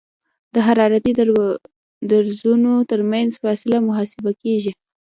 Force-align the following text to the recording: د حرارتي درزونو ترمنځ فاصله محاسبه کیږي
د 0.53 0.55
حرارتي 0.67 1.11
درزونو 2.09 2.73
ترمنځ 2.89 3.31
فاصله 3.43 3.77
محاسبه 3.87 4.31
کیږي 4.41 4.71